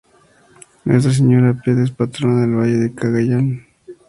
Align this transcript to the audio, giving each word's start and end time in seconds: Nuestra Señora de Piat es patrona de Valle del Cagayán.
Nuestra 0.83 1.13
Señora 1.13 1.53
de 1.53 1.61
Piat 1.61 1.77
es 1.77 1.91
patrona 1.91 2.47
de 2.47 2.55
Valle 2.55 2.77
del 2.77 2.95
Cagayán. 2.95 3.67